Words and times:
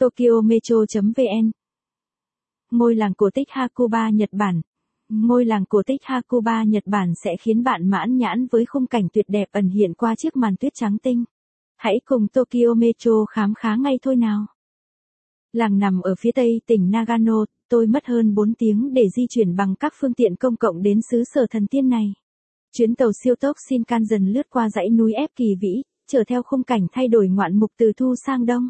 Tokyo 0.00 0.40
Metro.vn 0.44 1.50
Ngôi 2.70 2.94
làng 2.94 3.14
cổ 3.14 3.30
tích 3.34 3.50
Hakuba 3.50 4.10
Nhật 4.10 4.28
Bản 4.32 4.60
Ngôi 5.08 5.44
làng 5.44 5.64
cổ 5.68 5.82
tích 5.86 6.00
Hakuba 6.04 6.64
Nhật 6.64 6.82
Bản 6.86 7.12
sẽ 7.24 7.36
khiến 7.36 7.62
bạn 7.62 7.90
mãn 7.90 8.16
nhãn 8.16 8.46
với 8.46 8.66
khung 8.66 8.86
cảnh 8.86 9.08
tuyệt 9.12 9.24
đẹp 9.28 9.48
ẩn 9.52 9.68
hiện 9.68 9.94
qua 9.94 10.14
chiếc 10.14 10.36
màn 10.36 10.56
tuyết 10.56 10.72
trắng 10.74 10.96
tinh. 11.02 11.24
Hãy 11.76 12.00
cùng 12.04 12.28
Tokyo 12.28 12.74
Metro 12.76 13.24
khám 13.24 13.52
phá 13.62 13.76
ngay 13.76 13.98
thôi 14.02 14.16
nào. 14.16 14.46
Làng 15.52 15.78
nằm 15.78 16.00
ở 16.00 16.14
phía 16.20 16.32
tây 16.32 16.60
tỉnh 16.66 16.90
Nagano, 16.90 17.44
tôi 17.68 17.86
mất 17.86 18.06
hơn 18.06 18.34
4 18.34 18.54
tiếng 18.54 18.94
để 18.94 19.08
di 19.16 19.26
chuyển 19.30 19.56
bằng 19.56 19.74
các 19.80 19.92
phương 20.00 20.14
tiện 20.14 20.36
công 20.36 20.56
cộng 20.56 20.82
đến 20.82 21.00
xứ 21.10 21.22
sở 21.34 21.46
thần 21.50 21.66
tiên 21.66 21.88
này. 21.88 22.12
Chuyến 22.72 22.94
tàu 22.94 23.10
siêu 23.24 23.34
tốc 23.40 23.56
Shinkansen 23.68 24.32
lướt 24.32 24.50
qua 24.50 24.70
dãy 24.70 24.90
núi 24.90 25.12
ép 25.12 25.30
kỳ 25.36 25.54
vĩ, 25.60 25.82
chở 26.06 26.24
theo 26.24 26.42
khung 26.42 26.62
cảnh 26.62 26.86
thay 26.92 27.08
đổi 27.08 27.28
ngoạn 27.28 27.56
mục 27.56 27.70
từ 27.78 27.92
thu 27.96 28.14
sang 28.26 28.46
đông. 28.46 28.68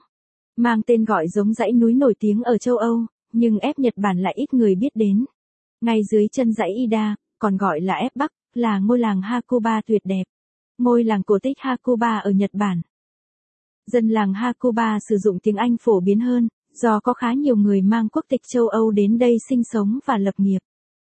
Mang 0.57 0.83
tên 0.83 1.05
gọi 1.05 1.29
giống 1.29 1.53
dãy 1.53 1.73
núi 1.73 1.95
nổi 1.95 2.15
tiếng 2.19 2.43
ở 2.43 2.59
châu 2.59 2.77
Âu, 2.77 3.07
nhưng 3.33 3.59
ép 3.59 3.79
Nhật 3.79 3.95
Bản 3.97 4.19
lại 4.19 4.35
ít 4.37 4.55
người 4.55 4.75
biết 4.75 4.91
đến. 4.95 5.25
Ngay 5.81 6.01
dưới 6.11 6.29
chân 6.33 6.53
dãy 6.53 6.71
Ida, 6.77 7.17
còn 7.39 7.57
gọi 7.57 7.81
là 7.81 7.95
ép 7.95 8.17
Bắc, 8.17 8.33
là 8.55 8.79
ngôi 8.79 8.99
làng 8.99 9.23
Hakuba 9.23 9.81
tuyệt 9.87 10.03
đẹp. 10.05 10.25
Ngôi 10.79 11.05
làng 11.05 11.23
cổ 11.23 11.39
tích 11.43 11.57
Hakuba 11.59 12.19
ở 12.19 12.31
Nhật 12.31 12.51
Bản. 12.53 12.83
Dân 13.87 14.09
làng 14.09 14.35
Hakuba 14.35 14.99
sử 15.09 15.17
dụng 15.17 15.39
tiếng 15.39 15.57
Anh 15.57 15.77
phổ 15.81 16.01
biến 16.01 16.21
hơn, 16.21 16.49
do 16.73 17.01
có 17.01 17.15
khá 17.15 17.33
nhiều 17.33 17.57
người 17.57 17.83
mang 17.83 18.09
quốc 18.09 18.25
tịch 18.29 18.41
châu 18.53 18.69
Âu 18.69 18.91
đến 18.91 19.19
đây 19.19 19.37
sinh 19.49 19.63
sống 19.65 19.99
và 20.07 20.19
lập 20.19 20.35
nghiệp. 20.39 20.59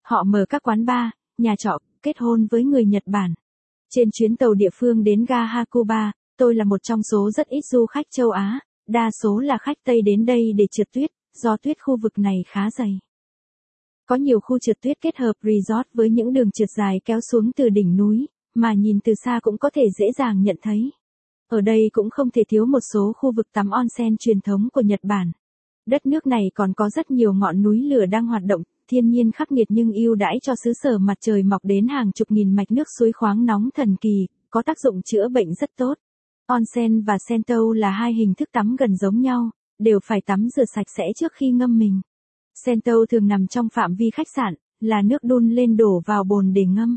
Họ 0.02 0.24
mở 0.24 0.46
các 0.48 0.62
quán 0.62 0.86
bar, 0.86 1.10
nhà 1.38 1.54
trọ, 1.58 1.78
kết 2.02 2.18
hôn 2.18 2.46
với 2.50 2.64
người 2.64 2.84
Nhật 2.84 3.02
Bản. 3.06 3.34
Trên 3.90 4.08
chuyến 4.12 4.36
tàu 4.36 4.54
địa 4.54 4.70
phương 4.74 5.04
đến 5.04 5.24
ga 5.24 5.44
Hakuba, 5.44 6.12
tôi 6.36 6.54
là 6.54 6.64
một 6.64 6.82
trong 6.82 7.02
số 7.02 7.30
rất 7.30 7.48
ít 7.48 7.60
du 7.64 7.86
khách 7.86 8.06
châu 8.10 8.30
Á, 8.30 8.60
đa 8.90 9.10
số 9.22 9.38
là 9.38 9.58
khách 9.58 9.76
Tây 9.84 10.02
đến 10.02 10.26
đây 10.26 10.52
để 10.56 10.66
trượt 10.70 10.86
tuyết, 10.92 11.10
do 11.42 11.56
tuyết 11.56 11.76
khu 11.80 11.96
vực 11.96 12.18
này 12.18 12.44
khá 12.46 12.70
dày. 12.70 12.98
Có 14.06 14.16
nhiều 14.16 14.40
khu 14.40 14.58
trượt 14.58 14.80
tuyết 14.80 15.00
kết 15.00 15.16
hợp 15.16 15.32
resort 15.42 15.88
với 15.94 16.10
những 16.10 16.32
đường 16.32 16.50
trượt 16.50 16.68
dài 16.76 17.00
kéo 17.04 17.20
xuống 17.20 17.52
từ 17.56 17.68
đỉnh 17.68 17.96
núi, 17.96 18.26
mà 18.54 18.74
nhìn 18.74 19.00
từ 19.04 19.12
xa 19.24 19.40
cũng 19.42 19.58
có 19.58 19.70
thể 19.70 19.82
dễ 19.98 20.06
dàng 20.18 20.42
nhận 20.42 20.56
thấy. 20.62 20.90
Ở 21.48 21.60
đây 21.60 21.90
cũng 21.92 22.10
không 22.10 22.30
thể 22.30 22.42
thiếu 22.48 22.66
một 22.66 22.80
số 22.92 23.12
khu 23.16 23.32
vực 23.32 23.46
tắm 23.52 23.70
onsen 23.70 24.16
truyền 24.16 24.40
thống 24.40 24.68
của 24.72 24.80
Nhật 24.80 25.00
Bản. 25.02 25.32
Đất 25.86 26.06
nước 26.06 26.26
này 26.26 26.50
còn 26.54 26.72
có 26.74 26.90
rất 26.90 27.10
nhiều 27.10 27.32
ngọn 27.32 27.62
núi 27.62 27.82
lửa 27.82 28.06
đang 28.06 28.26
hoạt 28.26 28.42
động, 28.44 28.62
thiên 28.88 29.10
nhiên 29.10 29.32
khắc 29.32 29.52
nghiệt 29.52 29.66
nhưng 29.70 29.92
ưu 29.92 30.14
đãi 30.14 30.38
cho 30.42 30.54
xứ 30.64 30.72
sở 30.82 30.98
mặt 30.98 31.18
trời 31.20 31.42
mọc 31.42 31.64
đến 31.64 31.88
hàng 31.88 32.12
chục 32.12 32.30
nghìn 32.30 32.52
mạch 32.56 32.70
nước 32.70 32.88
suối 32.98 33.12
khoáng 33.12 33.46
nóng 33.46 33.68
thần 33.74 33.96
kỳ, 34.00 34.26
có 34.50 34.62
tác 34.62 34.80
dụng 34.80 35.02
chữa 35.02 35.28
bệnh 35.28 35.54
rất 35.54 35.70
tốt. 35.76 35.94
Onsen 36.50 37.02
và 37.02 37.18
Sento 37.28 37.56
là 37.74 37.90
hai 37.90 38.14
hình 38.14 38.34
thức 38.34 38.48
tắm 38.52 38.76
gần 38.78 38.96
giống 38.96 39.20
nhau, 39.20 39.50
đều 39.78 39.98
phải 40.04 40.20
tắm 40.26 40.48
rửa 40.56 40.64
sạch 40.74 40.86
sẽ 40.96 41.04
trước 41.16 41.32
khi 41.32 41.50
ngâm 41.50 41.78
mình. 41.78 42.00
Sento 42.64 42.92
thường 43.10 43.26
nằm 43.26 43.46
trong 43.46 43.68
phạm 43.68 43.94
vi 43.94 44.10
khách 44.10 44.26
sạn, 44.36 44.54
là 44.80 45.02
nước 45.02 45.22
đun 45.22 45.50
lên 45.50 45.76
đổ 45.76 46.02
vào 46.06 46.24
bồn 46.24 46.52
để 46.52 46.64
ngâm. 46.64 46.96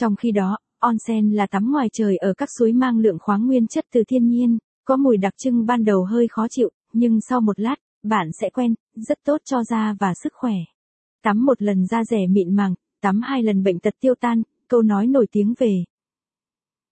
Trong 0.00 0.16
khi 0.16 0.32
đó, 0.32 0.58
onsen 0.78 1.30
là 1.30 1.46
tắm 1.46 1.72
ngoài 1.72 1.88
trời 1.92 2.16
ở 2.16 2.34
các 2.34 2.48
suối 2.58 2.72
mang 2.72 2.98
lượng 2.98 3.18
khoáng 3.20 3.46
nguyên 3.46 3.66
chất 3.66 3.84
từ 3.92 4.02
thiên 4.08 4.28
nhiên, 4.28 4.58
có 4.84 4.96
mùi 4.96 5.16
đặc 5.16 5.32
trưng 5.38 5.66
ban 5.66 5.84
đầu 5.84 6.04
hơi 6.04 6.28
khó 6.28 6.46
chịu, 6.50 6.70
nhưng 6.92 7.20
sau 7.20 7.40
một 7.40 7.60
lát, 7.60 7.76
bạn 8.02 8.28
sẽ 8.40 8.50
quen, 8.50 8.74
rất 8.96 9.18
tốt 9.24 9.40
cho 9.44 9.64
da 9.64 9.94
và 10.00 10.12
sức 10.22 10.32
khỏe. 10.34 10.54
Tắm 11.22 11.44
một 11.44 11.62
lần 11.62 11.86
da 11.86 12.04
rẻ 12.04 12.26
mịn 12.26 12.54
màng, 12.54 12.74
tắm 13.02 13.20
hai 13.22 13.42
lần 13.42 13.62
bệnh 13.62 13.78
tật 13.78 13.94
tiêu 14.00 14.14
tan, 14.20 14.42
câu 14.68 14.82
nói 14.82 15.06
nổi 15.06 15.26
tiếng 15.32 15.54
về. 15.58 15.84